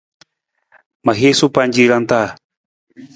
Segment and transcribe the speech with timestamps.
[1.05, 2.21] Ma hiisu pancirang ta.